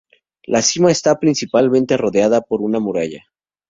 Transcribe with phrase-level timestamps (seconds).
[0.47, 3.23] La cima está parcialmente rodeada por una muralla.